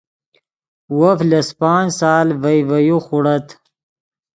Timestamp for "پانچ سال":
1.59-2.27